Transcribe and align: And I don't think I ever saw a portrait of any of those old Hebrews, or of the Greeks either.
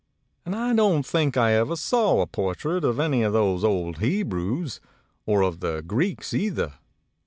And 0.47 0.55
I 0.55 0.73
don't 0.73 1.05
think 1.05 1.37
I 1.37 1.53
ever 1.53 1.75
saw 1.75 2.21
a 2.21 2.25
portrait 2.25 2.83
of 2.83 2.99
any 2.99 3.21
of 3.21 3.33
those 3.33 3.63
old 3.63 3.99
Hebrews, 3.99 4.79
or 5.27 5.43
of 5.43 5.59
the 5.59 5.83
Greeks 5.83 6.33
either. 6.33 6.73